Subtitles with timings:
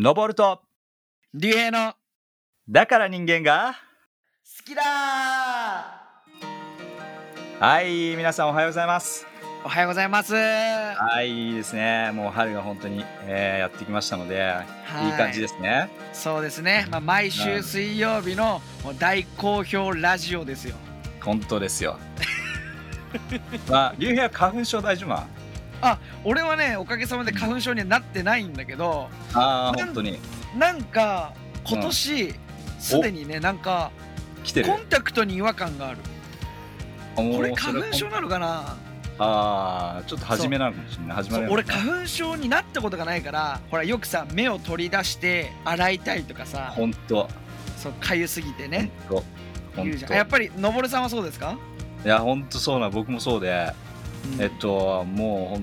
[0.00, 0.60] 登ると、
[1.34, 1.92] 竜兵の
[2.68, 3.74] だから人間が、
[4.56, 4.82] 好きだ
[7.58, 9.26] はい、皆さんおはようございます。
[9.64, 12.12] おはようございますははい、いいですね。
[12.12, 14.54] もう春が本当に、えーやってきましたので、
[15.04, 15.90] いい感じですね。
[16.12, 18.62] そうですね、まあ、毎週水曜日の
[19.00, 20.76] 大好評ラジオですよ
[21.20, 21.98] 本当ですよ。
[23.68, 25.26] まあ、竜兵は花粉症大丈夫な
[26.24, 30.18] 俺はねおかげさまで花粉症にはなってないんだけどああ、なん本当に。
[30.56, 31.34] なんか
[31.64, 32.34] 今年
[32.78, 33.90] すでにねなんか
[34.44, 34.68] 来てる。
[34.68, 34.76] コ。
[34.76, 35.98] ンタクトに違和感がある。
[37.14, 38.76] ここれ花粉症なのかな？
[39.20, 41.48] ああ、ちょっと初めなのかもしれない。
[41.50, 46.72] 俺花粉症になったことがないからほらよくさ目を取り出して洗いたいとかさ。
[46.76, 47.28] 本当。
[47.76, 48.90] そうかゆすぎてね。
[49.08, 49.24] 本
[49.76, 49.82] 当。
[49.82, 50.10] 言うじゃん。
[50.10, 51.56] 本やっぱりのぼるさんはそうですか、
[52.02, 53.87] 当いや、本当そうな、僕もそうで、うん
[54.38, 55.60] えっと、も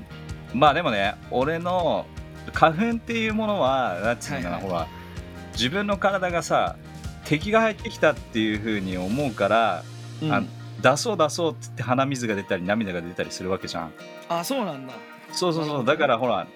[0.53, 2.05] うまあでもね、俺の
[2.53, 4.69] 花粉っていうものは、なんつうのかな、はいはい。
[4.69, 4.87] ほら、
[5.53, 6.75] 自分の体がさ、
[7.25, 9.83] 敵が入ってきたっていうふうに思うから、
[10.21, 10.31] うん。
[10.33, 10.43] あ
[10.81, 13.93] 出そう出そうっって鼻水が出たり涙が出たりするわけじゃん。
[14.29, 14.93] あそうなんだ。
[15.31, 16.47] そうそうそう、だからほら、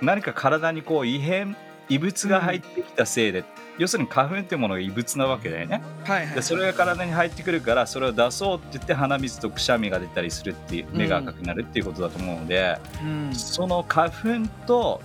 [0.00, 1.56] 何か体にこう異変、
[1.88, 3.44] 異物が入ってきたせいで、
[3.80, 5.82] 要するに花粉っていうものが異物なわけだよね。
[6.04, 6.34] はいはい。
[6.34, 13.34] でそれが体に入ってくるからそれを出そうって言って鼻水とくしゃみが出たりするっていう目が赤くなるっていうことだと思うので、うん。
[13.34, 15.00] その花粉と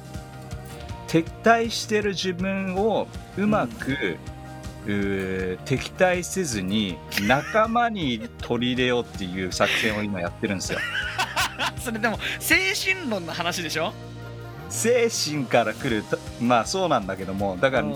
[1.08, 4.18] 敵対してる自分をうまく、
[4.86, 10.80] うー敵対せずに仲間に取り入れようっていう作戦を今やってるんですよ。
[11.80, 13.94] それでも精神論の話でしょ？
[14.70, 17.94] 精神から来るとまあそうなんだけどもだからうん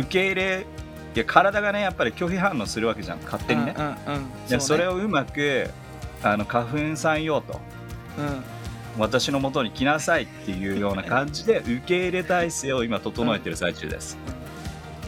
[0.00, 0.66] 受け入れ
[1.14, 3.20] いや体がねやっぱり拒否反応するわけじゃん。
[3.24, 3.74] 勝手にね。
[3.76, 4.46] うんうんうん。
[4.48, 5.70] でそれををうまく
[6.22, 7.60] あの花粉さんよと。
[8.18, 8.56] うん。
[8.98, 14.16] 私のもとに来なさいっていうような感じで受け入れ体制を今整えてる最中です。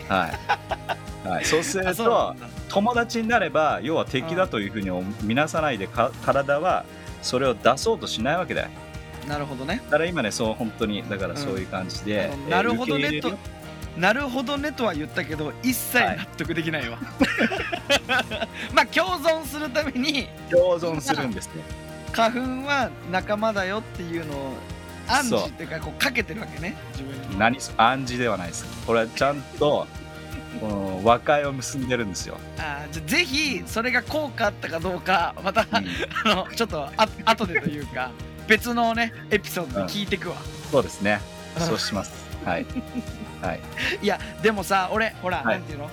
[0.09, 0.29] は
[1.25, 2.35] い、はい、そうすると
[2.69, 4.91] 友達になれば要は敵だというふうに
[5.23, 6.85] 見なさないでか体は
[7.23, 8.69] それを出そうとしないわけだよ。
[9.27, 9.83] なるほどね。
[9.87, 13.31] だから今ねそう本当にだからそういう感じで、あのえーなるほどねと
[13.97, 16.99] なるほどねとは言ったけど一切はい納得できないわ、
[18.73, 21.63] まあ共存するために共存するんですね。
[22.13, 24.57] 花粉は仲間だよっていうのを
[25.09, 28.65] 暗示っていうかこうかけてるわけね自分に何そ暗示ではないです。
[28.87, 29.87] これはちゃんと
[30.61, 32.39] この和解を結んでるんですよ。
[32.59, 35.69] あーじゃあぜひそれが効果あったかどうかまた、うん
[36.25, 38.11] あのちょっとあ後でというか
[38.47, 40.37] 別のねエピソードで聞いてくわ、
[40.71, 41.21] そうですね。
[41.33, 42.13] うんそうします。
[42.45, 42.67] はい。
[43.43, 43.61] はい。
[44.03, 45.91] いやでもさ俺ほら、はいなんていうの？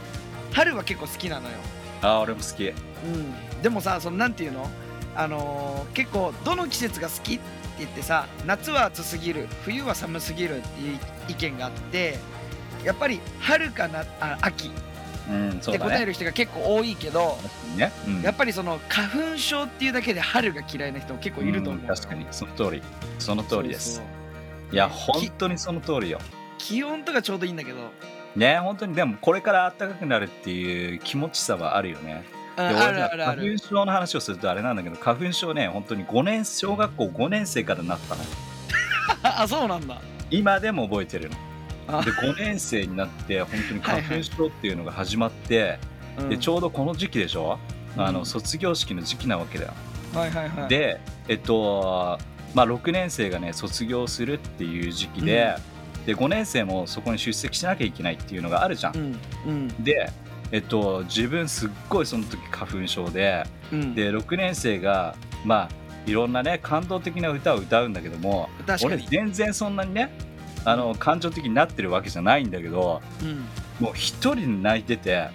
[0.54, 1.56] 春は結構好きなのよ
[2.02, 2.68] あー、俺も好き。
[2.68, 4.70] うんでもさそのなんていうの？
[5.16, 7.44] あのー結構どの季節が好きって
[7.80, 12.20] 言ってさ夏は暑すぎる冬は寒すぎるっていう意見があって
[12.84, 14.72] やっぱり春かなあ秋っ。
[15.64, 17.92] て答える人が結構多いけど、確かにね。
[18.08, 22.84] うんやっぱりその花粉症っていうだけで春が嫌いな人も結構いると思う、ん確かに、その通り。
[23.18, 24.04] その通りです
[24.72, 26.20] いや、本当にその通りよ。
[26.58, 27.78] 気温とかちょうどいいんだけど、
[28.36, 32.24] ね、本当に、でもこれから暖かくなるっていう気持ちさはあるよね。
[32.58, 38.22] うん、で俺花粉症の話をするとあれなんだけど、花粉症ね、本当に5年、小学校5年生からなったの。
[39.24, 40.02] あそうなんだ。
[40.32, 41.36] 今でも覚えてるの。
[42.00, 45.80] あで、5年生になって、本当に花粉症っていうのが始まって、
[46.18, 46.30] うん。
[46.30, 47.60] でちょうどこの時期でしょ、
[47.98, 49.74] あのうん卒業式の時期なわけだよ。
[50.14, 50.70] はいはいはい。
[50.70, 52.20] で、えっと、
[52.54, 55.56] まあ、6年生がね、卒業するっていう時期で、
[56.06, 58.96] で、5年生もそこに出席しなきゃいけないっていうのがあるじゃん。
[58.96, 59.84] うんうん。
[59.84, 60.12] で、
[60.52, 63.96] えっと、自分すっごいその時花粉症で、うん。
[63.96, 65.70] で、6年生が、まあ、
[66.06, 68.50] いろんなね、感動的な歌を歌うんだけども、
[68.84, 70.12] 俺全然そんなにね、
[70.64, 73.46] あの、感情的になってるわけじゃないんだけど、うん。
[73.80, 75.30] もう一人で泣いてて、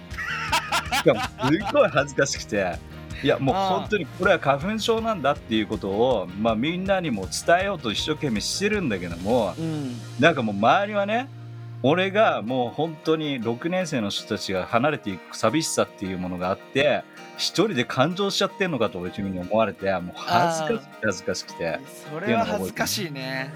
[0.93, 2.77] しかもすっごい恥ずかしくて、
[3.23, 9.95] いやもう本当にこれは花粉症なんだっていうことを、まあ、みんなにも伝えようと一生懸命してるんだけども、うん。
[10.19, 11.29] なんかもう周りはね、
[11.83, 17.03] 俺がもう本当に6年生の人たちが離れていく寂しさっていうものがあって、
[17.37, 21.79] 一人で感情しちゃってんのかと自分に思われて、もう恥ずかしくて恥ずかしくて、
[22.11, 23.51] それは恥ずかしいね。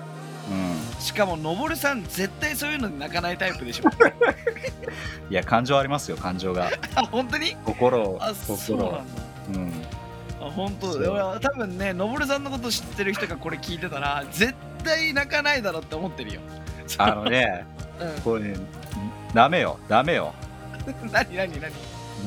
[0.49, 1.01] うん。
[1.01, 3.89] しかものぼるさん絶対そういうので泣かないタイプでしょ。
[5.29, 6.69] いや、感情ありますよ、感情が。
[6.95, 7.55] あ本当に？
[7.63, 9.01] 心をあ、そう心を。
[9.53, 9.71] うん。
[10.41, 14.53] あ本当俺は多分ねのぼるさんのこと知ってる人がこれ聞いてたら絶
[14.83, 16.41] 対泣かないだろうって思ってるよ。
[16.97, 17.65] あのね、
[17.99, 18.21] うん。
[18.21, 18.55] これね、
[19.33, 20.33] ダメよ、ダメよ。
[21.11, 21.71] 何何何？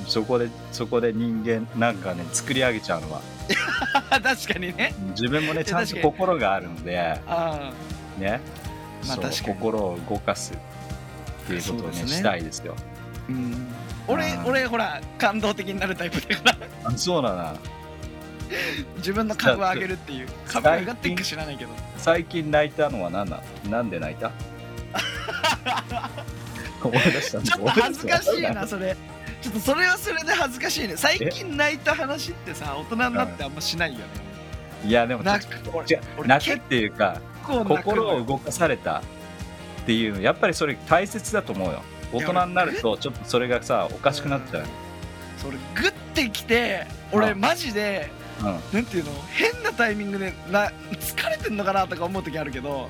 [0.06, 3.20] そこで、そこで人間、なんかね、作り上げちゃうのは。
[4.10, 4.94] 確かにね。
[5.10, 7.72] 自分もね、ちゃんと心があるので、あ
[8.18, 8.40] ね。
[9.06, 10.52] まあ心を動かす。
[10.52, 12.08] っていうことをねね。
[12.08, 12.74] したいですよ。
[13.28, 13.66] うん
[14.08, 16.58] 俺うん俺ほら感動的になるタイプだから。
[16.84, 17.54] あそうだな。
[18.96, 20.28] 自分の株を上げるっていう。
[20.46, 21.70] 株が上がっていくか知らないけど。
[21.98, 23.70] 最近泣いたのは何なの？
[23.70, 24.30] なんで泣いた？
[26.82, 27.52] 思い出したんだ。
[27.52, 28.96] ちょっと恥ずかしいなそれ。
[29.42, 30.96] ちょっとそれはそれで恥ずかしいね。
[30.96, 34.04] 最近泣いた話ってさ大人になってあんましないよね。
[34.84, 35.50] いやでも泣く
[36.24, 39.02] 泣くっていうか心を動かされたっ
[39.86, 41.82] ていうのやっぱりそれ大切だと思うよ
[42.12, 44.64] 大人になるとちょっとそれがさおかしくなっちゃう、
[45.36, 47.40] それグッてきて俺うん。
[47.40, 48.10] マジで
[48.40, 52.88] うん、なんていうの変なタイミングでな疲れてんのかなとか思う時あるけど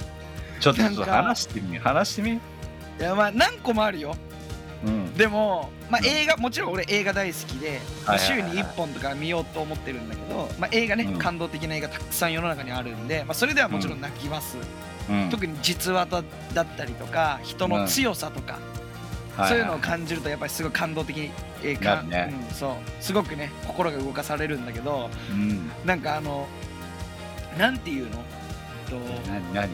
[0.61, 2.33] ちょっと話してみ話してみ。
[2.33, 2.41] い
[3.01, 4.17] やまあ何個もあるよ。
[4.85, 5.15] うん。
[5.15, 6.07] でも、まあ、うん。
[6.07, 7.81] 映画もちろん俺映画大好きで、
[8.19, 11.19] 週に1本とか見ようと思ってるんだけど、まあ、映画ね、うん。
[11.19, 14.57] 感動的な映画たくさん世の中にあるんで、まあ、それではもちろん泣きます、
[15.09, 15.29] うん。
[15.31, 16.23] 特に実話だ
[16.55, 18.59] だったりとか人の強さとか、は
[19.47, 21.31] そういうのをは感じるとやっぱりすごい感動的に
[21.63, 22.35] 映な画、るね。
[22.49, 22.73] うん、そう。
[23.01, 25.71] すごくね心が動かされるんだけどうん。
[25.85, 26.49] なんかあの
[27.57, 28.17] なんていうの？
[28.89, 28.97] と
[29.29, 29.69] 何何？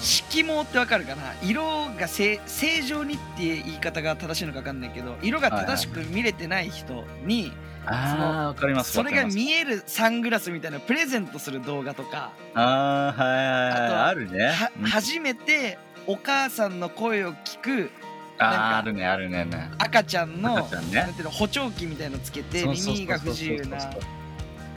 [0.00, 1.22] 色毛ってわかるかな？
[1.42, 7.52] 色が正正常にっていう言い方が正しいのかわかんないけど色が正しく見れてない人に
[7.86, 13.70] ああわかりますそれが見えるサングラスみたいなプレゼントする動画とかああはいはいはい。
[13.70, 14.46] あとはあるね。
[14.46, 14.84] はうん。
[14.84, 17.90] 初めてお母さんの声を聞く
[18.38, 19.70] ああるねあるねね。
[19.78, 23.78] 赤ちゃんのなんていうの補聴器みたいのつけて耳が不自由な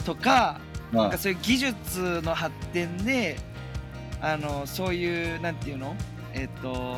[0.06, 0.60] とか
[0.92, 3.38] うんなんかそういう技術の発展で
[4.22, 5.96] あのそういうなんていうの？
[6.34, 6.98] えっ、と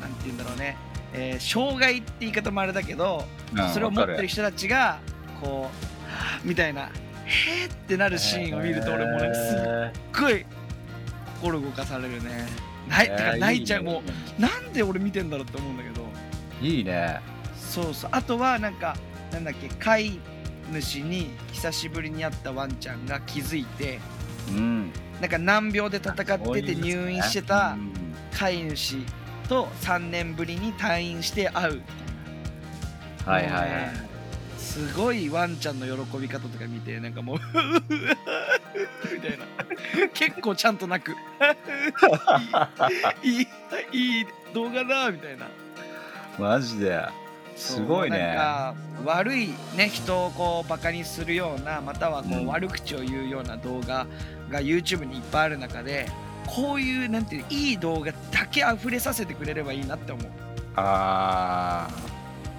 [0.00, 0.76] なんていうんだろうね、
[1.12, 3.24] えー障害って言い方もあれだけど、
[3.54, 4.98] うんそれを持ってる人たちが
[5.42, 5.68] こ
[6.44, 6.82] う みたいな
[7.24, 10.44] へーってなるシーンを見ると俺もねすっえごい
[11.40, 12.46] 心動かされるね
[12.88, 13.82] ない、ーてか泣いちゃう。
[13.82, 13.92] ね。
[13.92, 14.02] も
[14.38, 16.06] うなんで俺見てんだろうって思うんだけど。
[16.60, 17.20] いいね。
[17.56, 18.10] そうそう。
[18.12, 18.96] あとはなんか
[19.32, 20.20] なんだっけ飼い
[20.72, 23.98] 主に久しぶりに会ったワンちゃんが気づいて
[24.50, 24.92] うん。
[25.20, 27.92] なんか難病で戦ってて入院してたうん。
[28.32, 28.98] 飼い主
[29.48, 31.82] と3年ぶりに退院して会う。
[33.24, 34.12] はいはいはい。
[34.58, 37.36] すごいワンちゃんの喜び方とか見てなんかもう
[39.12, 39.46] みたいな。
[40.14, 41.12] 結構ちゃんと泣く。
[43.22, 43.48] いい
[43.92, 45.46] いい動画だみたいな。
[46.38, 47.04] マジで。
[47.56, 48.18] すごいね。
[48.18, 48.74] なんか
[49.04, 52.44] 悪いね人をこうバカにするようなまたはこうん。
[52.44, 54.06] う悪口を言うような動画
[54.50, 56.06] が YouTube にいっぱいある中で
[56.46, 60.26] こういうなんていういい動画だけ溢れさせてくれればいいなって思う。
[60.76, 61.90] ああ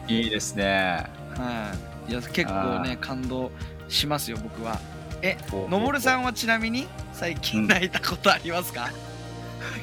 [0.07, 1.05] いいですね。
[1.37, 1.73] は
[2.07, 2.11] い。
[2.11, 3.49] いや結構ね感動
[3.87, 4.79] しますよ僕は
[5.23, 5.37] え
[5.69, 8.89] のぼるさんはちなみに最近泣いたことありますか、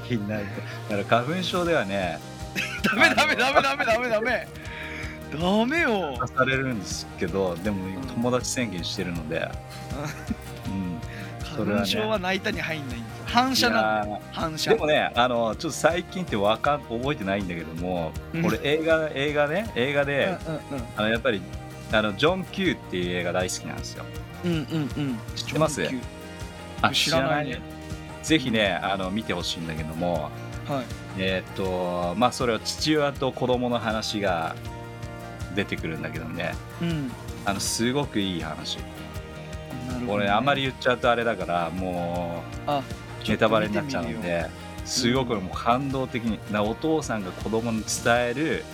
[0.07, 0.45] 気になる
[0.91, 2.21] だから花粉症ではね。
[2.85, 4.49] ダメダメダメダメダメダメ。
[5.33, 6.19] ダメよ。
[6.21, 7.79] 出されるんですけどでも
[8.09, 9.49] 友達宣言してるので。
[10.69, 11.01] うん。
[11.67, 13.25] 花粉症は泣いたに入んないんですよ。
[13.27, 14.73] 反射なん反射。
[14.73, 18.45] ーでもねあのちょっと最近ってわかん覚えてないんだけどもうん。
[18.45, 20.85] 俺映画映画ね映画で、うんうん。
[20.97, 21.41] あのやっぱり
[21.93, 24.05] あのジョン・キューっていう映画大好きなんですよ
[24.45, 24.63] うんうんうん。
[24.63, 24.81] う
[25.13, 25.19] ん。
[25.37, 25.83] 知ってます
[26.83, 27.61] あ知らないね。
[28.23, 30.31] ぜひねあの見てほしいんだけども。
[30.69, 30.85] はい。
[31.19, 34.55] えーっとまあそれは父親と子供の話が
[35.55, 36.55] 出てくるんだけどね。
[36.81, 37.11] うん。
[37.45, 38.77] あのすごくいい話。
[38.77, 38.85] なる
[39.93, 40.13] ほどね。
[40.13, 42.83] 俺あんまり言っちゃうとあれだからもあ
[43.25, 44.47] うネタバレになっちゃうので
[44.85, 48.65] すごくもう感動的になお父さんが子供に伝える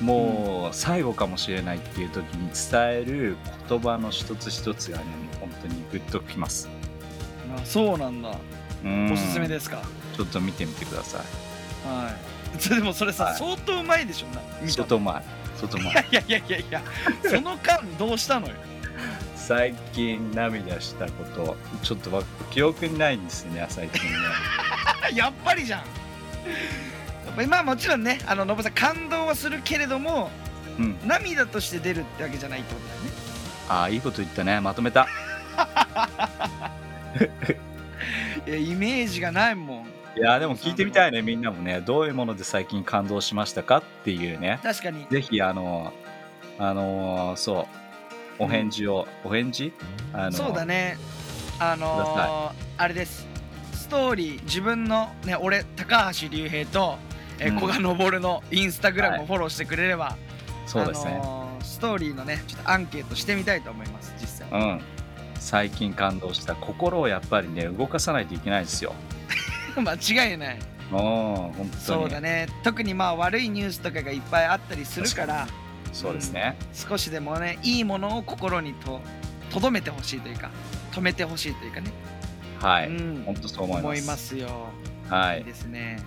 [0.00, 3.36] もう最後かもしれないっていう時に伝える
[3.68, 6.68] 言葉の一つ一つがねもう本当にグッときます。
[7.54, 8.30] あそうなんだ。
[8.84, 9.12] うん。
[9.12, 9.82] おすすめですか？
[10.16, 11.88] ちょっと見てみてください。
[11.88, 12.60] はい。
[12.60, 13.36] それでもそれさ、はい。
[13.36, 14.26] 相当うまいでしょ？
[14.34, 15.22] な見た外前
[15.56, 15.94] 外前い。
[15.94, 16.82] やいやいやいやいや
[17.28, 18.54] その間どうしたのよ？
[19.36, 24.16] 最近涙したことちょっとわ記憶にないんですね最近ね。
[25.14, 25.84] やっぱりじゃん
[27.48, 30.30] まあもちろんねあのノブさん感動はするけれども
[30.78, 30.96] うん。
[31.06, 33.10] 涙として出るってわけじゃないってことだよね。
[33.68, 34.60] ああいいこと言ったね。
[34.60, 35.06] まとめた。
[38.46, 39.86] いやイメージがないもん。
[40.18, 41.80] いやでも聞いてみたいねみんなもね。
[41.80, 44.58] どういうもので最近感動しましたかっていうね。
[44.62, 45.06] 確かに。
[45.10, 45.92] ぜひあの
[46.58, 47.66] あのそう。
[48.42, 49.70] お返事を、お返事？
[50.14, 50.96] あのそうだね。
[51.58, 53.28] あのー、あれです。
[53.74, 56.96] ストーリー自分のね俺高橋隆平と、
[57.40, 57.58] えーうん。
[57.58, 60.16] 古賀昇のインスタグラムをフォローしてくれれば、
[60.66, 64.48] そうですね、あのーストーリーのねちょっとアンケートしてみたいと思います実際。
[64.50, 64.80] うん。
[65.34, 68.94] 最近感動した心をやっぱりね動かさないといけないですよ。
[69.76, 70.58] 間違いない。
[70.92, 71.70] うん本当に。
[71.80, 72.48] そうだね。
[72.62, 75.46] 特にまあ悪いニュースとかがいっぱいあったりするから
[75.92, 79.00] そうですね、少しでもねいいものを心にと
[79.50, 80.50] とどめてほしいというか
[80.92, 81.90] 止めてほしいというかね、
[82.60, 83.22] はい、うん。
[83.26, 83.84] 本当そう思います。
[83.84, 84.66] 思いますよ、、
[85.08, 85.38] はい。
[85.38, 85.98] いいですね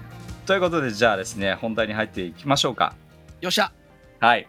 [0.45, 2.95] ということでじゃあですね本題に入っていきましょうか。
[3.39, 3.71] よっしゃ。
[4.19, 4.47] はい。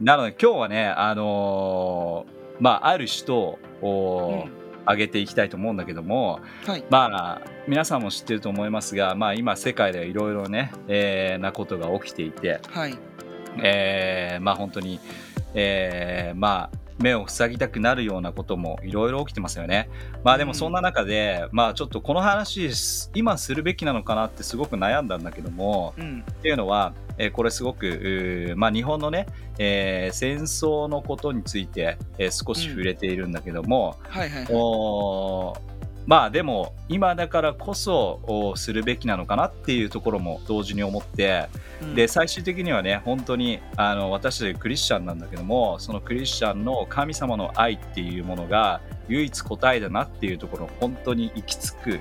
[0.00, 4.66] なので今日はねあのーまあある人を、うん。
[4.88, 6.84] 挙げていきたいと思うんだけどもはい。
[6.90, 12.96] まあ皆さんも知ってると思いますが、まあ、今世界ではいろいろね、えーなことが起きていて、はい。
[13.64, 15.00] えーまあ本当に、
[15.54, 19.88] えーまあ目を塞ぎたくなるようなこともいろいろ起きてますよね。
[20.24, 22.70] まあでもそんな中で、まあちょっとこの話
[23.14, 26.24] 今するべきなのかなってすごく悩んだんだけどもうん。
[26.30, 29.26] っていうのは、えーこれすごくまあ日本のね、
[29.58, 34.54] えー戦争のことについて、えー少し触れているんだけども、はいはいはい。
[34.54, 35.75] おー
[36.06, 41.48] まあでも今だからこそおするべきなのかなっていうところも同時に思って、
[41.82, 41.94] うん。
[41.94, 52.00] で最終的にはね本当にあの私たちクリスチャンなんだけどもそのクリスチャンの神様の愛っていうものが唯一答えだなっていうところ本当に行き着く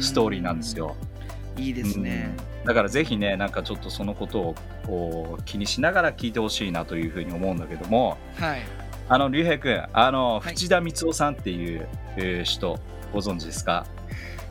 [0.00, 0.96] ストーリーなんですよ。
[1.00, 1.16] うん
[1.58, 2.34] いいですね。
[2.60, 2.66] うん。
[2.66, 4.54] だからぜひねなんかちょっとそのことを
[4.86, 8.62] こう気にしながら聞いてほしいなというふうに思うんだけどもはい。
[9.08, 10.54] あの竜兵君あのはい。
[10.54, 12.78] 淵田光夫さんっていう、えー人
[13.16, 13.86] ご存知ですか、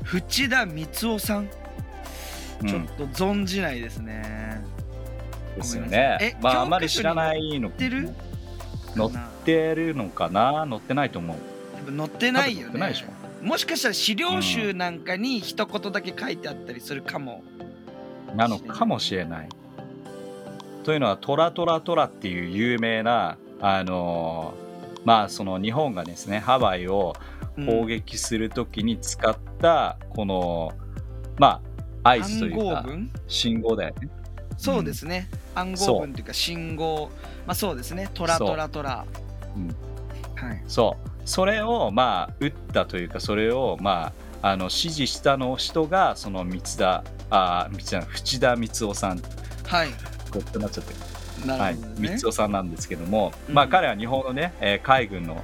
[0.05, 1.49] 淵田光夫さん？
[2.61, 4.63] うんちょっと存じないですね、
[5.55, 6.31] ですよごめんなさいえ。
[6.31, 7.69] ねまあ、あんまり知らないの。
[7.69, 8.09] 載ってる？
[8.95, 9.11] 載っ
[9.45, 10.65] てるのかな？
[10.67, 11.37] 載ってないと思う。
[11.77, 13.45] 多分載ってないよねないでしょ。
[13.45, 17.43] もしかしたら資料集なんかに一言だけ書いてあったりするかも、
[18.35, 19.49] なのかもしれない。
[20.83, 30.71] というのは、トラトラトラっていう有名な、あのーまあ、その日本がですね、ハワイをうん攻撃するときに使った、この、
[31.37, 31.61] ま
[32.03, 32.85] あ、合図と暗いうか、
[33.27, 34.09] 信号だよね。
[34.57, 37.09] そうですね、暗号文というか信号。
[37.45, 38.09] まあそうですね。
[38.13, 39.05] トラトラトラ。
[39.55, 39.67] うん。
[40.35, 40.63] はい。
[40.67, 41.09] そう。
[41.25, 49.21] それを、まあ、打ったというか、それを、まあ、あの指示したの人が、その三田、あ、三田、淵田光夫さん、
[49.65, 49.89] はい。
[50.31, 50.93] こうなっちゃって。
[50.93, 51.47] る。
[51.47, 53.55] なはいるほど、ね、光夫さんなんですけども、うん。
[53.55, 55.41] まあ彼は日本のね、えー海軍の、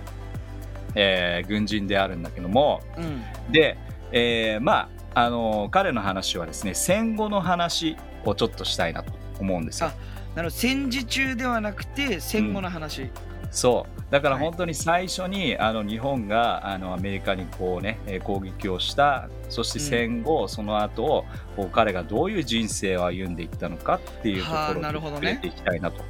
[0.96, 3.52] えー軍人であるんだけども、うん。
[3.52, 3.78] で、
[4.12, 9.88] えーまあ、あのー彼の話はですね、戦後の話をちょっとしたいなと思うんですよ。
[9.88, 9.94] あ。
[10.36, 10.62] なるほど。
[10.62, 13.10] 戦時中ではなくて戦後の話、
[13.52, 14.02] そう。
[14.12, 14.46] だからはい。
[14.46, 25.22] 本当に最初に、あの日本があのアメリカにこうね、えー攻撃をした、そして戦後、その後こう彼がどういう人生を歩んでいったのかっていうとこはあろをなるほどね。
[25.22, 26.04] 触れていきたいなと。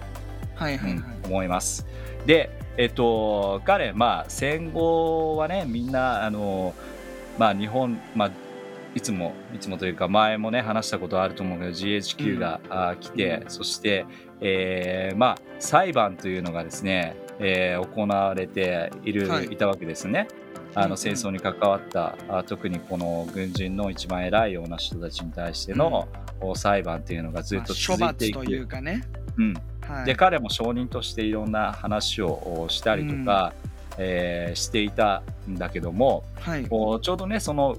[0.56, 1.88] はいはいはい、うん思います。
[2.26, 6.74] で、えっと、彼、まあ、戦後はね、みんな、あの、
[7.38, 8.32] まあ、日本、まあ、
[8.96, 14.06] いつも、いつもというか、前もね、話したことあると思うけど、GHQ が、あ来て、そして、
[14.42, 19.46] えーまあ、裁判というのがですね、えー行われている、はい。
[19.46, 20.28] い、たわけですね。
[20.76, 20.90] あうんうん。
[20.92, 26.08] の戦争に関わった、あ特にこの軍人の一番偉いような人たちに対しての、
[26.42, 28.38] お裁判というのがずっとまあ処続いていく。
[28.38, 29.04] 罰というかね、
[29.38, 29.54] うん、
[29.92, 33.54] はい、で彼も証人としていろんな話をしたりとか、
[33.98, 36.66] えーしていたんだけどもはい。
[36.66, 37.76] こうちょうどねその、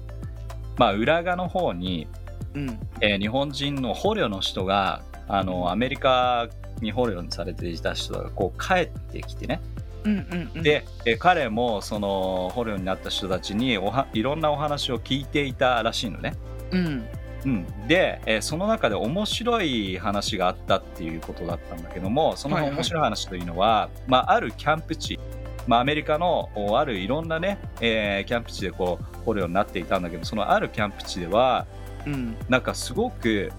[0.77, 2.07] まあ、裏側の方に、
[2.53, 2.79] うん。
[3.01, 6.47] えー日本人の捕虜の人があのアメリカ
[6.81, 9.61] に捕虜にされていた人がこう帰ってきてね、
[10.03, 10.63] うんうんうん。
[10.63, 16.35] で、えー彼もその捕虜になった人たちにおはいろんなお話を聞いていたらしいのね。
[16.71, 17.05] うん
[17.45, 22.75] うん、で、えーその中で面白い話があったっていうことだったんだけどもそのはいはい。
[22.75, 25.19] 面白い話というのは、まあ、あるキャンプ地、
[25.67, 31.65] まあ、アメリカのおあるいろんなね、えーキャンプ地でこう捕虜になっていたんだけどそのあるキャンプ地では
[32.05, 32.35] うん。
[32.49, 33.51] なんかすごく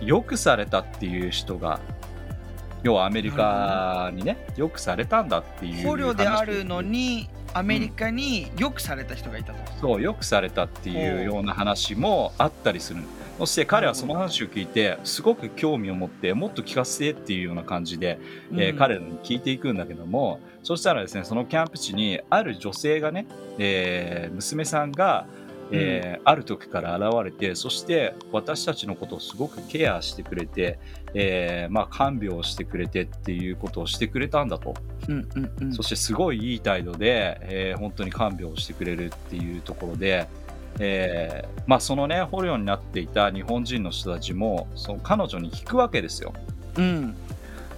[0.00, 1.80] よくされたっていう人が
[2.82, 13.00] 要はアメリカにねよくされたんだっていう捕虜である話のにアメリカによくされた人がいたと、そうよくされたっていうような話もあったりする。
[13.38, 18.18] そして彼はその話を聞いてすごく興味を持ってもっと聞かせてっていうような感じで、
[18.52, 23.26] えーうん彼らに聞いていくんだけどもそしたらですねそのキャンプ地にある女性がね、
[23.58, 25.26] えー娘さんが、
[25.72, 30.80] えーある時から現れてそして私たちのことをすごくケアしてくれて、
[31.14, 34.74] えーまあ、看病をしてくれてっていうことをしてくれたんだと。
[35.08, 40.26] うんうんうんそしてすごいいい態度で、えー本当に看病をしてくれるっていうところで、
[40.80, 46.32] えーまあ、そのね捕虜になっていた日本人の人たちもその彼女に聞くわけですよ。
[46.76, 47.16] うん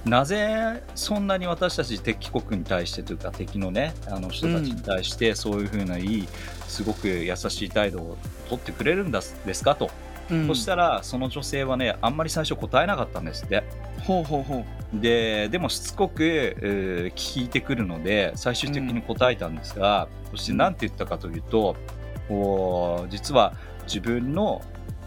[0.09, 6.29] なぜそんなに私たち敵国に対してというか敵のねあの人たちに対してそういうふうないい
[6.67, 9.91] すごく優しい態度を取ってくれるんだですかと。
[10.31, 10.47] うん。
[10.47, 13.63] そしたらその女性はねあんまり最初答えなかったんですって。
[14.05, 15.01] ほうほうほう。
[15.01, 21.77] ででもしつこく、えー聞いてくるので最終的に答えたんですが、そして何て言ったかというと、
[22.31, 24.63] おー実は自分の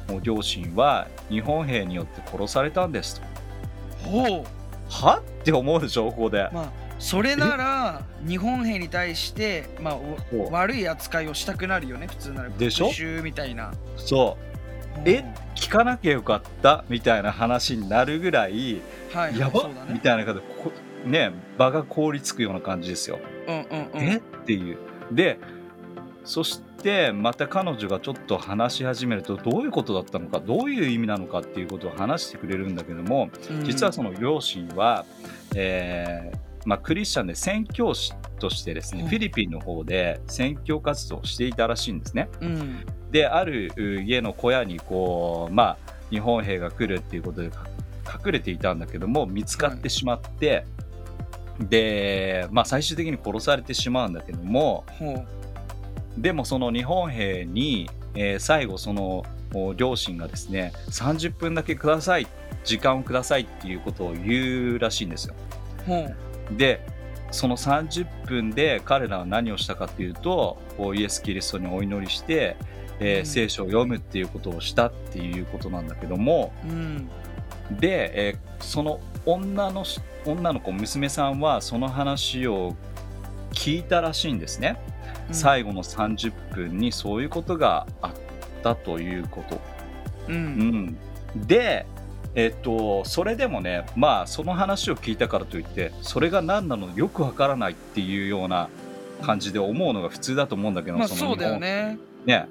[0.09, 3.27] お両親は日本兵によって殺されたんですと。
[4.09, 4.60] ほう
[4.91, 5.19] は？
[5.19, 6.49] って思うでしょここで。
[6.53, 9.97] まあそれなら日本兵に対して、まあ、
[10.51, 12.49] 悪い扱いをしたくなるよね普通なら。
[12.49, 12.91] でしょ？
[13.23, 13.73] みたいな。
[13.97, 14.37] そ
[14.97, 15.01] う。
[15.05, 15.23] え？
[15.55, 16.85] 聞かなきゃよかった？
[16.89, 18.81] みたいな話になるぐらい
[19.13, 19.67] はいやば？
[19.69, 19.73] ね。
[19.89, 20.71] みたいな感じでこ
[21.03, 23.17] ね場が凍りつくような感じですよ。
[23.47, 24.03] うんうんうん。
[24.03, 24.17] え？
[24.17, 24.77] っていう。
[25.11, 25.39] で
[26.23, 26.70] そして
[27.13, 33.63] また彼女がちょっと話し始めるとどういうことだったのかどういう意味なのかっていうことを話してくれるんだけどもうん。
[33.63, 35.05] 実はその両親は、
[35.55, 39.07] えーまあ、クリスチャンで宣教師としてですね、うん。
[39.07, 42.29] フィリピンの方で宣教活動をしていたらしいんですね。
[42.41, 42.85] うん。
[43.11, 47.67] であるう家の小屋にこう、まあ、日本兵が来るっていうことでか
[48.25, 50.65] 隠れていたんだけども見つかってしまって、
[51.59, 55.40] で、まあ、最終的に殺されてしまうんだけどもほう
[56.17, 62.27] でもその日本兵に、えー最後そのお両親がですね30分だけください
[62.63, 65.35] 時間をくださいっていうことを言うらしいんですよ。
[65.85, 66.09] ほ
[66.53, 66.57] う。
[66.57, 66.85] で
[67.31, 70.57] その30分で彼らは何をしたかっていうと
[70.95, 72.55] イエス・キリストにお祈りして、
[72.99, 73.25] えーうん。
[73.25, 77.09] 聖書を読むっていうことをしたっていうことなんだけどもうん。
[77.71, 82.75] で、えーその女のし女の子娘さんはその話を
[83.53, 84.90] 聞いたらしいんですね、うん
[85.31, 88.11] 最後の30分にそういうことがあっ
[88.63, 89.59] たということ。
[90.27, 90.39] ううん。
[90.85, 90.97] ん、
[91.35, 91.85] で、
[92.35, 98.69] えっと、それでもね、まあ、その話を聞いたからといって、それが何なのよくわからないっていうような
[99.21, 101.97] 感じで思うのが普通だと思うんだけど、のまあそうだよね。
[102.25, 102.47] ね、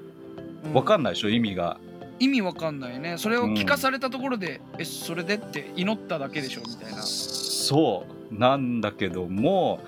[0.65, 0.73] うん。
[0.73, 1.77] わかんないでしょ、意味が。
[2.19, 3.17] 意味わかんないね。
[3.17, 7.01] それを聞かされたところで、えそれでって祈っただけでしょみたいな。
[7.01, 9.79] そうなんだけども、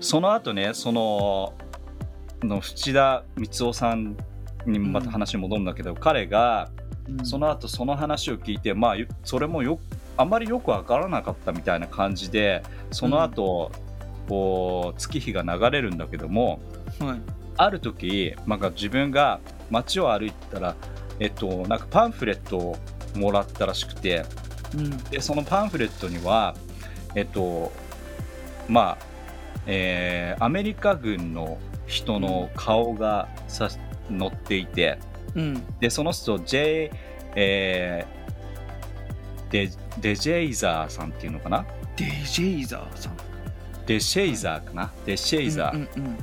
[0.00, 1.52] その後ね、その、
[2.44, 4.16] の淵田光夫さん
[4.66, 6.70] にまた話戻るんだけど、彼が、
[7.22, 9.78] その後その話を聞いて、まあ、よそれもよ
[10.16, 13.70] あまりよくわからなかったみたいな感じでその後、
[14.28, 16.60] こう月日が流れるんだけども
[16.98, 17.20] はい。
[17.56, 19.38] ある時なんか自分が
[19.70, 20.74] 街を歩いてたら、
[21.20, 22.76] えっと、なんかパンフレットを
[23.14, 24.24] もらったらしくて
[24.74, 24.96] うん。
[25.04, 26.54] でそのパンフレットには
[27.14, 27.70] えっと
[28.66, 28.98] まあ、
[29.66, 31.58] えーアメリカ軍の
[31.94, 33.70] 人の顔がさ
[34.08, 34.98] 載っていて。
[35.34, 35.64] うん。
[35.80, 36.90] で、その人、J、
[37.36, 38.24] えー
[39.50, 41.64] デデジェイザーさんっていうのかな？
[41.96, 43.16] デジェイザーさん。
[43.86, 44.92] デシェイザーかな？
[45.06, 46.18] デシェイザー、うんうん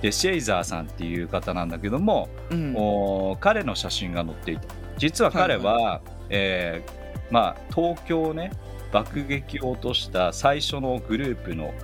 [0.00, 2.58] デシェイザーさんっていう方なんだけども、うん。
[2.58, 4.62] うんお彼の写真が載っていた。
[4.96, 8.50] 実は彼は、えーまあ、東京をね、
[8.92, 11.74] 爆撃を落とした最初のグループの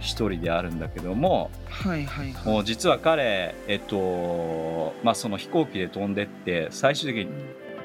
[0.00, 2.52] 一人であるんだけども、はいはいはい。
[2.52, 7.32] もう実は彼、えっと、まあ、その飛行機で飛んでって、最終的に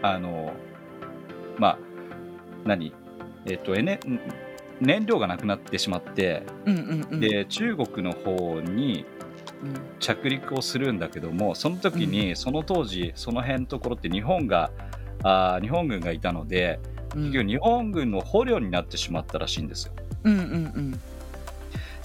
[0.01, 0.53] あの、
[1.57, 1.77] まあ、
[2.65, 2.93] 何？
[3.45, 4.19] えっ、と、エネ、ん
[4.79, 7.19] 燃料がなくなってしまって、うんうんうん。
[7.19, 9.05] で、中国の方に
[9.63, 9.73] うん。
[9.99, 14.71] 着陸をするんだけども、その時に、その当時、その辺のところって日本が、
[15.23, 16.79] あー日本軍がいたので、
[17.15, 17.21] うん。
[17.23, 19.93] 結局日本軍の捕虜になってしまったらしいんですよ。
[20.25, 20.43] うんうんう
[20.79, 20.99] ん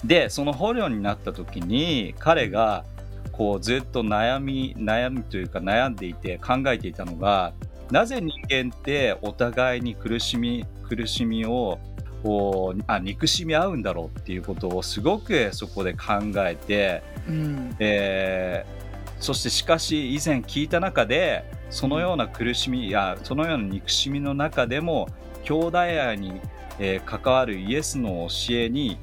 [0.03, 2.85] で、その捕虜になった時に、彼が、
[3.31, 7.53] こうずっと悩み、悩みというか悩んでいて考えていたのが、
[7.89, 11.79] なぜ人間ってお互いに苦しみ、苦しみを、
[12.21, 17.75] こうあ憎しみ合うんだろうっていうことをすごくそこで考えて、うん。
[17.79, 18.79] えー
[19.19, 25.09] そしてしかし以前聞いた中でそのような苦しみやそのような憎しみの中でも
[25.43, 26.39] 兄弟愛に、
[26.79, 28.97] えー関わるイエスの教えに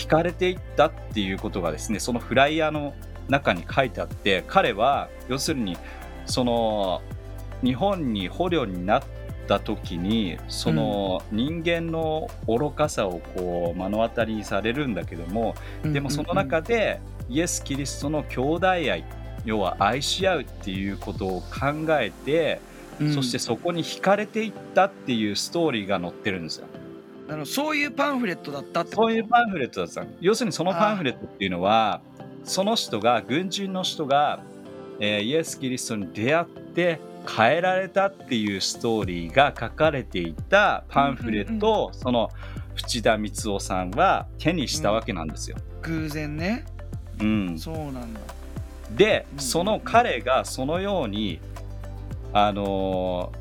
[0.00, 2.94] 惹かれていったっていうことがですねそのフライヤーの
[3.28, 5.76] 中に書いてあって彼は要するに
[6.26, 7.02] その
[7.62, 9.02] 日本に捕虜になっ
[9.46, 15.92] た時にその人間の愚かさをこう目の当たりにされるんだけどもうん。
[15.92, 19.04] でもその中でイエス・キリストの兄弟愛
[19.44, 22.60] 要は愛し合うっていうことを考えて、
[23.00, 23.14] うん。
[23.14, 26.66] そしてそこに惹かれていったっていうストーリーが載ってるんですよ。
[27.30, 30.02] あのそういうパンフレットだったってそういうパンフレットだった。
[30.02, 32.00] の要するにそのパンフレットっていうのは
[32.44, 34.40] その人が軍人の人が、
[34.98, 37.00] えーイエス・キリストに出会って
[37.36, 42.30] 変えられたっていうストーリーが書かれていたパンフレットを、その
[42.74, 45.56] 淵田光夫さんは手にしたわけなんですよ。
[45.82, 46.64] 偶然ね。
[47.20, 48.20] うん、そうなんだ。
[48.90, 51.40] で、うんその彼がそのように
[52.32, 53.40] あのー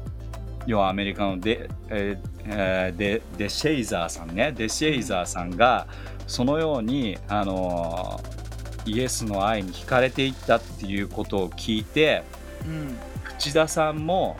[0.67, 4.51] 要はアメリカのデ,、えーえーデデシェイザーさんね。
[4.51, 5.87] デシェイザーさんが
[6.27, 8.39] そのように、あのー
[8.85, 12.23] イエスの愛に惹かれていったっていうことを聞いて
[12.65, 12.97] うん。
[13.23, 14.37] 口田さんも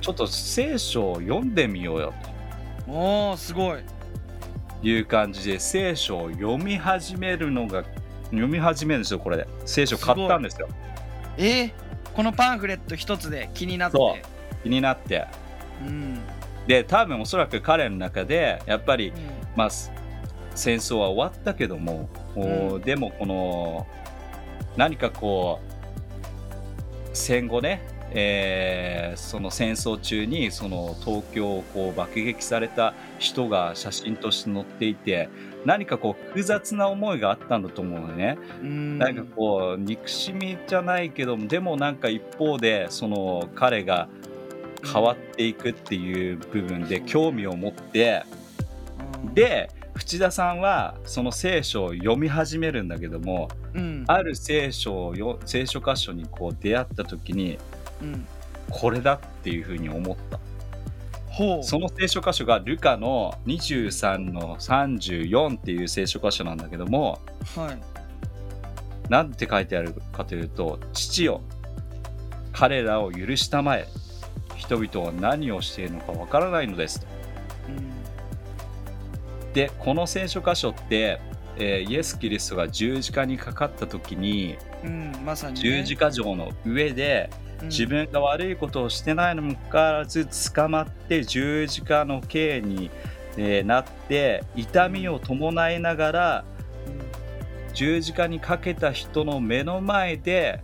[0.00, 2.14] ちょっと聖書を読んでみようよ
[2.86, 3.78] おおすごい。
[4.80, 7.84] という感じで聖書を読み始めるのが
[8.26, 9.48] 読み始めるんですよこれで。
[9.64, 10.68] 聖書買ったんですよ。
[11.38, 11.72] えー、
[12.14, 13.98] このパンフレット一つで気になって。
[14.62, 15.26] 気になって。
[15.84, 16.20] うん
[16.66, 19.14] で多分おそらく彼の中でやっぱりうん。
[19.56, 19.92] まあ、す
[20.54, 22.82] 戦争は終わったけども、おうん。
[22.82, 23.86] でもこの
[24.76, 35.28] 何かこう戦後ね、えーその戦争中にその東京をこう爆撃された人が写真として載っていて
[35.64, 38.98] 何かこう複雑な思いがあったんだと思うのね、うん。
[38.98, 44.08] なんかこう憎しみじゃないけどでもなんか一方でその彼が
[44.84, 48.24] 変わっていくっていう部分で興味を持って、
[49.26, 49.34] うん。
[49.34, 54.04] で淵田さんはその聖書を読み始めるんだけどもうん。
[54.06, 57.58] ある聖書をよ聖書箇所にこう出会った時に
[58.02, 58.26] うん。
[58.70, 60.40] これだっていうふうに思った。
[61.62, 67.20] その聖書箇所がルカの23の34っていう聖書箇所なんだけども
[67.56, 67.78] はい。
[69.08, 71.40] 何て書いてあるかというと「父よ
[72.52, 73.88] 彼らを許したまえ
[74.56, 77.06] 人々は何をしているのかわからないのです」と。
[79.54, 81.20] でこの聖書箇所って、
[81.56, 87.30] えーイエス・キリストが十字架にかかった時にうん、うん、まさに、ね、十字架上の上で
[87.62, 87.68] うん。
[87.68, 92.90] 自分が悪いことをしてないのにもかかわらず捕まって十字架の刑に、
[93.36, 96.44] えーなって痛みを伴いながら
[97.74, 100.60] 十字架にかけた人の目の前で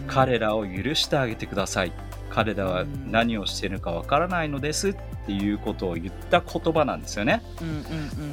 [0.00, 0.06] うん。
[0.06, 1.92] 彼らを許してあげてください
[2.30, 7.42] 彼らは何をしているかわからないのですっていうことを言った言葉なんですよね。
[7.60, 7.82] うんうんうん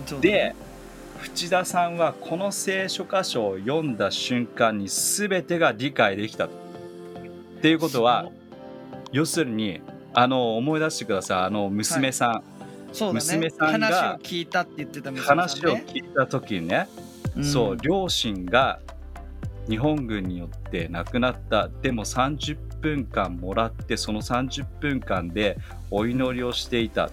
[0.06, 0.56] そうだでね
[1.22, 6.50] 淵田さんはこの聖書箇所を読んだ瞬間に全てが理解できたっ
[7.62, 8.30] ていうことは
[9.12, 9.82] 要するに
[10.14, 11.38] あの思い出してください。
[11.44, 12.44] あの娘さ
[12.96, 13.20] そうだね。
[13.20, 15.42] 娘さんが話を聞いたって言ってたん、娘さんね。
[15.42, 16.88] 話を聞いた時にね、
[17.38, 17.44] ん。
[17.44, 18.80] そう両親が
[19.70, 21.70] 日本軍によって亡くなった。
[21.82, 25.58] でも30分間もらってその30分間で
[25.92, 27.10] お祈りをしていた。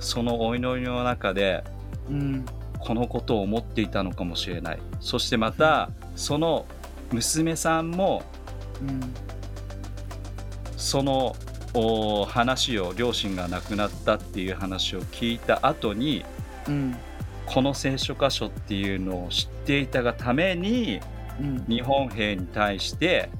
[0.00, 1.64] そのお祈りの中で
[2.10, 2.44] うん。
[2.78, 4.78] このことを思っていたのかもしれない。
[5.00, 6.66] そしてまたその
[7.12, 8.22] 娘さんも
[8.82, 9.00] うん。
[10.76, 11.34] その
[11.72, 16.24] お話を両親が亡くなったっていう話を聞いた後に
[16.68, 16.96] うん。
[17.46, 21.00] この聖書箇所っていうのを知っていたがために
[21.40, 21.64] うん。
[21.66, 23.30] 日本兵に対して、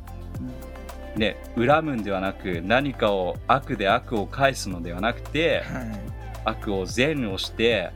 [1.16, 6.14] ね、恨むんではなく何かを悪で悪を返すのではなくてはい。
[6.46, 7.90] 悪を善をして、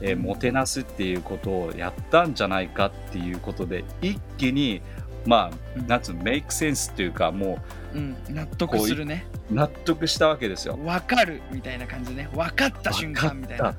[0.00, 4.80] えーもてなすっていうことをやったんじゃないかっていうことで一気に
[5.26, 5.86] まあうん。
[5.86, 7.58] なんつうのメイクセンスっていうかも
[7.94, 8.16] うん。
[8.28, 9.26] 納得するね。
[9.50, 10.78] う納得したわけですよ。
[10.84, 12.28] わかるみたいな感じでね。
[12.34, 13.74] 分かった瞬間みたいな。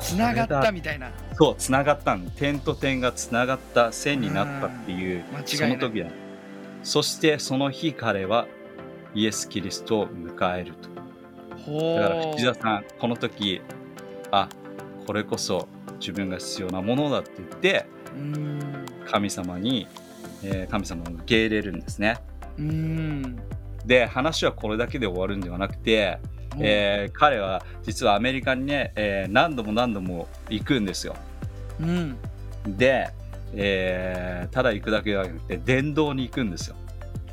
[0.00, 1.10] つながったみたいな。
[1.34, 2.30] そうつながったん。
[2.30, 6.06] 点と点がつながった線になったっていう間違いその時だ
[6.82, 8.46] そしてその日彼は
[9.14, 10.88] イエス・キリストを迎えると。
[11.64, 13.60] ほだからう藤田さんこの時
[14.30, 14.48] あ
[15.06, 18.86] これこそ自分が必要なものだって言ってうん。
[19.06, 19.86] 神様に、
[20.42, 22.18] えー神様を受け入れるんですね。
[22.58, 23.36] うん。
[23.84, 26.18] で話はこれだけで終わるんではなくて、
[26.58, 31.16] えー彼は実はアメリカにね、えー何度も何度も行くんですよ。
[31.80, 32.16] うん。
[32.66, 33.10] で、
[33.54, 36.76] えーただ行くだけではなくて伝道に行くんですよ。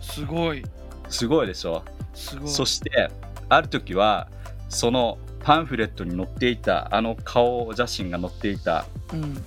[0.01, 0.63] すごい。
[1.09, 1.83] すごいでしょ？
[2.13, 2.49] すごい。
[2.49, 3.09] そして
[3.49, 4.29] ある時は
[4.69, 9.33] そのパンフレットに載っていたあの顔写真が載っていたうん。
[9.33, 9.41] デ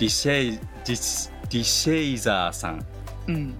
[0.00, 2.84] ィシェイディシェイザーさん。
[3.28, 3.54] うん。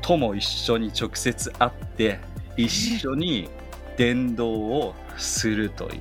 [0.00, 2.20] とも一緒に直接会って
[2.56, 3.48] 一緒に
[3.96, 6.00] 伝道をするという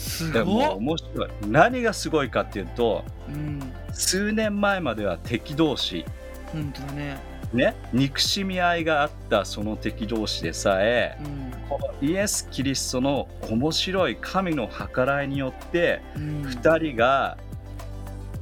[0.00, 3.60] すでもごい面白い何がすごいかっていうとうん。
[3.92, 6.06] 数年前までは敵同士。
[6.52, 7.18] 本当だね。
[7.52, 7.74] ね。
[7.92, 11.68] 憎しみ合いがあったその敵同士でさえうん。
[11.68, 16.42] このイエス・キリストの面白い神の計らいによってうん。
[16.42, 17.36] 2人が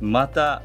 [0.00, 0.62] また、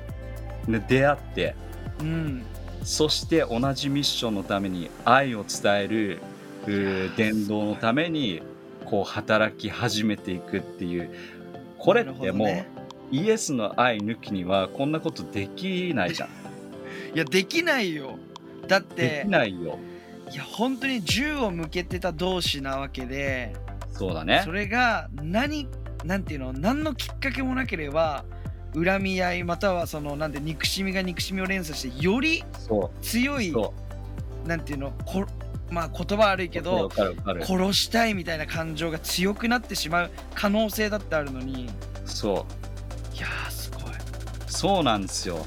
[0.67, 1.55] ね、出会って
[2.01, 2.45] うん。
[2.83, 6.21] そして同じミッションのために愛を伝える
[7.17, 8.41] 伝道のために
[8.85, 11.09] こう働き始めていくっていう。
[11.77, 12.67] これってもう、どね。
[13.11, 16.29] イエスの愛抜きにはこんなことできないじゃん。
[17.15, 18.17] いやできないよ。
[18.67, 19.77] だっでてきないよ。
[20.31, 23.53] いや本当に銃を向けてた同士なわけで
[23.91, 24.41] そうだね。
[24.43, 25.67] それが何
[26.05, 26.53] なんていうの？
[26.53, 28.25] 何のきっかけもなければ
[28.73, 33.53] 恨み合いまたはそのなんで憎しみが憎しみを連鎖してよりそ強い
[34.47, 34.93] なんていうの？
[35.05, 35.25] こ
[35.73, 41.65] まあ言葉悪いけわど殺したいみたいな感情が強くなってしまう可能性だってあるのに。
[41.65, 41.69] い
[42.05, 42.45] そ
[43.13, 43.19] う。
[43.19, 43.83] やーすごい。
[44.47, 45.45] そうなんですよ。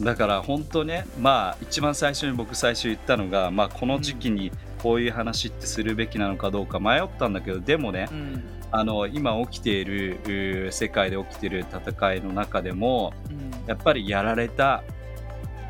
[0.00, 4.50] だから本当ねまあ一番最初に僕最初言ったのが、まあ、この時期に
[4.82, 8.42] こういう話ってするべきなのかどうか迷ったんだけどでもねうん。
[8.72, 13.68] あの今起きている世界で起きている戦いの中でもうん。
[13.68, 14.82] やっぱりやられた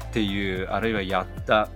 [0.08, 1.68] っていうあるいはやった、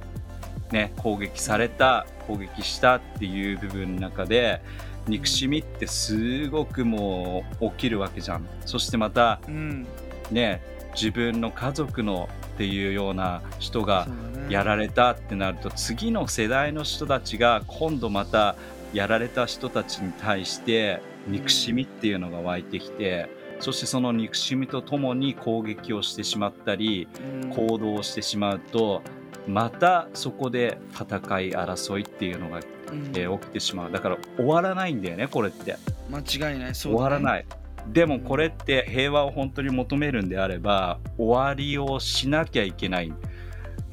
[0.72, 4.61] ね、攻撃された攻撃したっていう部分の中で
[5.07, 8.46] 憎しみってすごくもう起きるわけじゃん。
[8.66, 9.87] そしてまたうん。
[10.31, 10.62] ね
[10.94, 14.09] 自分の家族のっていうような人が
[14.48, 18.57] やられたってなると次の世代の人たちが今度また
[18.92, 23.28] やられた人たちに対して憎しみっていうのが湧いてきて
[23.61, 27.07] そしてその憎しみとともに攻撃をしてしまったり
[27.42, 27.50] うん。
[27.50, 29.02] 行動をしてしまうと
[29.48, 31.06] またそこで戦
[31.40, 32.61] い争いっていうのが、う
[32.94, 33.12] ん。
[33.16, 33.92] えー起きてしまう。
[33.92, 35.76] だから終わらないんだよねこれって。
[36.11, 36.74] 間違いない。
[36.74, 37.46] そう終わらいない。
[37.88, 43.12] でもこれって平和を本当に求めるんであれば終わりをしなきゃいけない。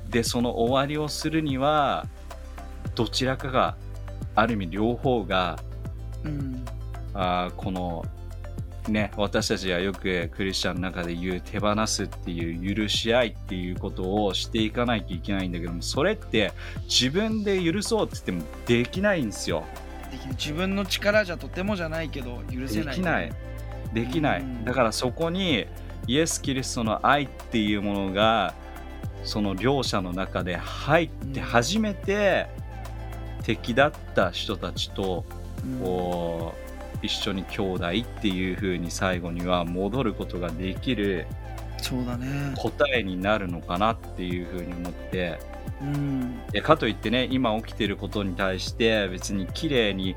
[0.09, 2.05] でその終わりをするには
[2.93, 3.75] どちらかが
[4.35, 5.57] ある意味両方が
[6.23, 6.65] うん。
[7.13, 8.05] あーこの
[8.91, 16.51] ね私たちがよくクリスチャンの中で言う手放すっていう許し合いっていうことをしていかないといけないんだけどもそれって
[16.83, 19.63] 自分で許そうって言ってもできないんですよ。
[20.11, 22.95] でき自分の力じゃとてもじゃないけど許せない。
[22.95, 23.31] できない。
[23.93, 24.41] できない。
[24.41, 24.65] うん。
[24.65, 25.67] だからそこに
[26.07, 28.53] イエス・キリストの愛っていうものが
[29.23, 32.47] その両者の中で入って初めて
[33.43, 35.25] 敵だった人たちと
[35.63, 35.79] うん。
[35.79, 36.64] こう
[37.01, 41.27] 一緒に兄弟っていう風に最後には戻ることができる
[41.77, 42.53] そうだね。
[42.57, 45.39] 答えになるのかなっていう風に思って。
[45.81, 46.41] うん。
[46.51, 50.15] でかといってね今起きてることに対して別に綺麗に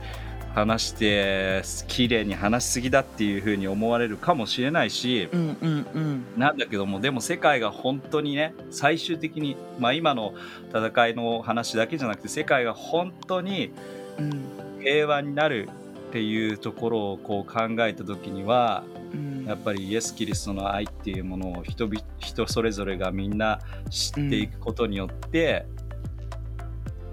[0.54, 6.24] 話して綺麗に話しすぎだっていう風に思われるかもしれないしうんうんうん。
[6.36, 10.34] なんだけどもでも世界が本当にね最終的に、まあ、今の
[10.72, 13.72] 戦いの話だけじゃなくて世界が本当に
[14.18, 14.58] うん。
[14.80, 15.68] 平和になる
[16.08, 19.44] っていうところをこう考えた時にはうん。
[19.46, 25.64] やっぱりイエス・キリストの愛っていうものを人々人それぞれがみんな知っていくことによって、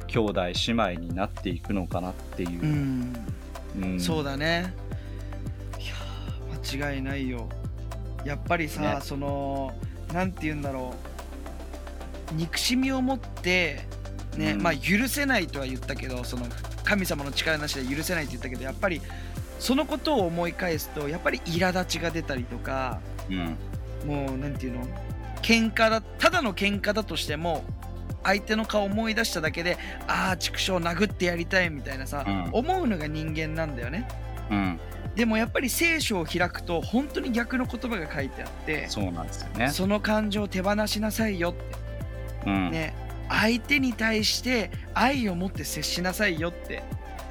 [0.07, 2.61] 兄弟姉妹になっていくのかなっていう。
[2.61, 3.13] う、ん。
[3.81, 3.99] うん。
[3.99, 4.73] そうだね。
[5.79, 7.47] いやー間違いないよ。
[8.25, 8.97] やっぱりさ、ね。
[9.01, 9.73] その
[10.13, 10.93] なんて言うんだろ
[12.31, 12.33] う。
[12.35, 13.87] 憎しみを持って
[14.35, 14.61] ね、うん。
[14.61, 16.45] まあ許せないとは言ったけどその
[16.85, 19.01] 神様の力なしで許せないって言ったけどやっぱり
[19.59, 23.57] そのことを思い返すとやっぱり苛立ちが出たりとかうん。
[24.05, 24.85] もうなんていうの？
[25.41, 27.63] 喧嘩だただの喧嘩だとしても
[28.23, 32.49] 相手の顔思い出しただけでああ畜生殴ってやりたいみたいなさ、うん。
[32.51, 34.07] 思うのが人間なんだよね。
[34.51, 34.79] うん、
[35.15, 39.69] でもやっぱり聖書を開くと本当に逆の言葉が書いてあってそうなんですよね。
[39.69, 42.49] その感情を手放しなさいよって。
[42.49, 42.71] うん。
[42.71, 42.93] ね
[43.29, 46.83] 相手に対して愛を持って接しなさいよって。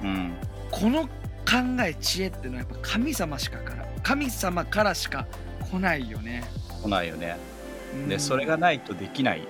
[0.02, 0.34] うん。
[0.70, 1.10] この考
[1.86, 5.26] え知恵ってのはやっぱ神様しかから神様からしか
[5.70, 6.42] 来ないよね、
[6.82, 7.36] 来ないよね。
[7.94, 8.08] うん。
[8.08, 9.46] でそれがないとできない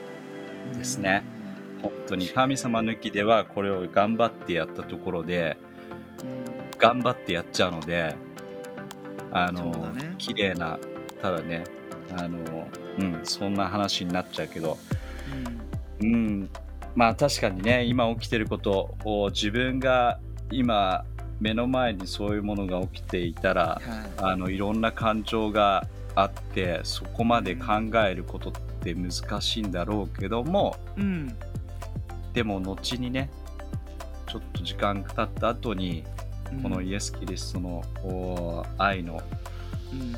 [0.76, 1.22] ですね。
[1.82, 2.28] 本当に。
[2.28, 5.56] 神様抜きではこれを頑張ってやったところで
[6.22, 6.24] う
[6.76, 6.78] ん。
[6.78, 8.16] 頑張ってやっちゃうので
[9.32, 10.14] あの、ね。
[10.18, 10.78] 綺麗な
[11.20, 11.64] ただね
[12.16, 14.78] あのうんそんな話になっちゃうけど
[15.46, 15.63] うん
[16.94, 20.18] まあ確かにね今起きてることを自分が
[20.50, 21.04] 今
[21.40, 23.88] 目の前にそういうものが起きていたらう
[24.22, 27.66] んはあのいろんな感情があってそこまで考
[28.06, 31.36] えることって難しいんだろうけどもいうん。
[32.32, 33.30] でも後にね
[34.26, 36.04] ちょっと時間が経った後に
[36.52, 39.20] うんこのイエス・キリストの愛の
[39.92, 40.14] うん。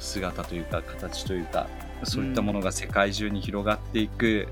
[0.00, 1.68] 姿というか形というか
[2.04, 4.48] そういったものが世界中に広がっていく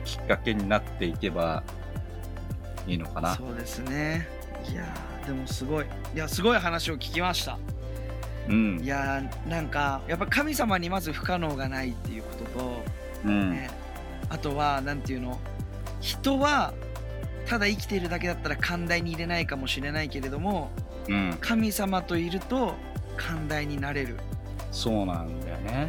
[0.00, 1.62] きっかけになっていけば
[2.86, 3.34] いいのかな。
[3.34, 4.28] そうですね。
[4.70, 5.86] いやーでもすごい。
[6.14, 7.58] いやすごい話を聞きました。
[8.48, 8.80] うん。
[8.80, 12.84] いやーなんかやっぱ神様にまず不可能がないっていうことと、
[13.24, 13.50] うん。
[13.50, 13.70] ね、
[14.28, 15.38] あとはなんていうの
[16.00, 16.74] 人は
[17.46, 20.70] ただ生きているだけだったら寛大に入れないかもしれないけれども
[21.08, 22.74] うん、神様といると
[23.16, 24.16] 寛大になれる、
[24.72, 25.88] そうなんだよね。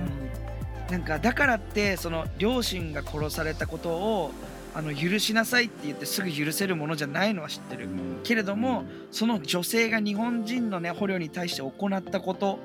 [0.90, 4.32] なんかだからってその両親が殺されたことを
[4.76, 8.20] あの許しなさいって言ってすぐ許せるものじゃないのは知ってる、うん。
[8.24, 12.60] けれども、その女性が日本人のね捕虜に対して行ったこと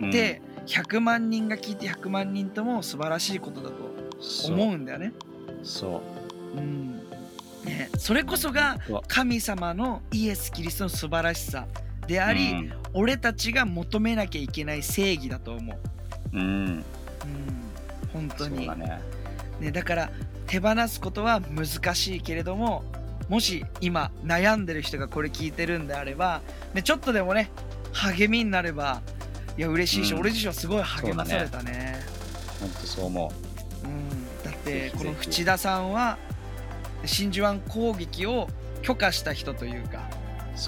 [0.00, 0.08] うん。
[0.10, 5.12] って、100万人が聞いて100万人とも素晴らしいことだと思うんだよね。
[5.62, 6.02] そ
[6.56, 6.58] う。
[6.58, 6.60] う。
[6.60, 6.96] ん。
[7.64, 11.68] ねそれこそが神様のイエス・キリストの素晴らしさ
[12.08, 12.72] であり、うん。
[12.92, 15.74] 俺たちが求めなきゃいけない正義だと思
[16.32, 16.36] う。
[16.36, 16.84] うん。
[17.24, 17.61] うん、
[18.12, 18.66] 本当に。
[18.66, 19.00] だね。
[19.60, 20.10] ね、だから
[20.46, 22.82] 手放すことは難しいけれども
[23.28, 26.42] もし今悩んでる人がこれ聞いてるんであれば、
[26.74, 27.50] ね、ちょっとでもね
[27.92, 29.02] 励みになれば
[29.56, 30.20] いや嬉しいし、うん。
[30.20, 32.00] 俺自身はすごい励まされたね。
[32.60, 33.32] 本当そう思
[33.84, 33.86] う。
[33.86, 34.08] ん、
[34.42, 36.18] だっぜてこの淵田さんは
[37.04, 38.48] 真珠湾攻撃を
[38.82, 40.08] 許可した人というか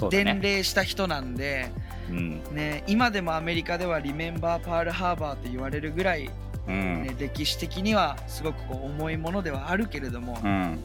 [0.09, 0.39] 伝ね。
[0.41, 1.71] 令した人なんで、
[2.09, 2.43] うん。
[2.51, 6.29] ね、今でもアメリカではリメンバー・パール・ハーバーと言われるぐらい、
[6.67, 7.03] うん。
[7.03, 10.79] ね、歴史的にはすごくこう重いものではあるけれども、うん。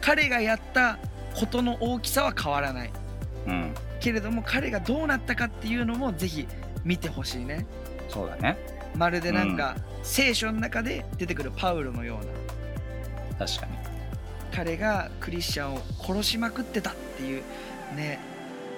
[0.00, 0.98] 彼がやった
[1.34, 2.90] ことの大きさは変わらない。
[3.46, 3.74] うん。
[4.00, 6.46] けれども彼がどうなったかっていうのもぜひ
[6.84, 7.66] 見てほしいね。
[8.08, 8.56] そうだね。
[8.94, 13.46] まるでなんか、聖書の中で出てくるパウロのような。
[13.46, 13.90] 確かに。
[14.52, 17.42] 彼がクリスチャンを殺しまくってたっていう
[17.94, 18.18] ね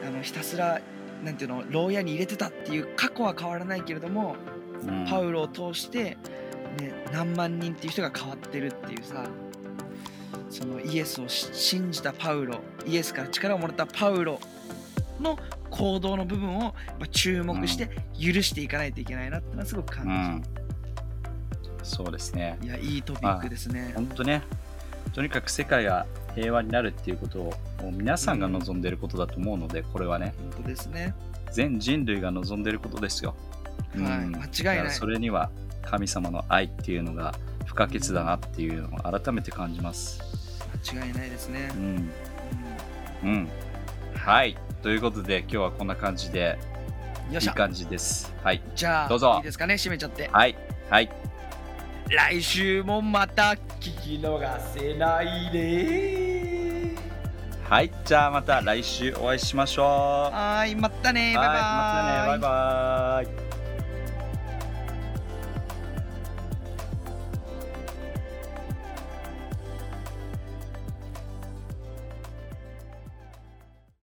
[0.07, 0.81] あのひたすら
[1.25, 4.62] なんていうの牢屋に入れてたっていう過去は変わらないけれども、うん
[5.09, 6.17] パウロを通して、
[6.79, 9.25] ね、何万人っていう人が変わってるっていうさ
[10.51, 14.41] そのイエスをし信じたパウロイエスから力をもらったパウロ
[15.21, 15.39] の
[15.71, 16.75] 行動の部分を
[17.11, 20.43] 注目して許していかないといけないなってのはすごくう感ん。
[21.83, 22.59] そうですね。
[22.61, 23.93] じ、いやいいトピックですね。
[23.95, 24.43] 本当ね。
[25.15, 27.55] とにかく世界が平和になるっていうことを
[27.93, 30.35] 皆さんが望んでいることだと思うのでこれはね。
[30.53, 31.15] 本当ですね。
[31.51, 33.35] 全人類が望んでいることですよ、
[33.95, 34.91] はい、間違いない。
[34.91, 35.51] それには
[35.83, 37.35] 神様の愛っていうのが
[37.67, 40.21] 不可欠だなっていうのを改めて感じます。
[40.93, 41.71] 間違いないですね。
[41.75, 41.79] う。
[41.79, 42.11] ん。
[43.25, 43.49] うん。
[44.15, 44.57] はい。
[44.83, 46.59] ということで今日はこんな感じで。
[47.31, 48.35] いい感じです。
[48.43, 48.61] はい。
[48.75, 49.37] じゃあどうぞ。
[49.39, 49.75] いいですかね？
[49.75, 50.29] 締めちゃって。
[50.31, 50.55] はい。
[50.91, 51.11] はい。
[52.11, 56.95] 来週もまた聞き逃せないで
[57.71, 57.91] はい。
[58.05, 59.87] じゃあまた来週お会いしましょう。
[59.87, 60.77] はーい。
[60.77, 61.35] またね。
[61.37, 61.57] バイバイ。
[61.57, 62.43] はいまたね。
[62.43, 63.42] バイバイ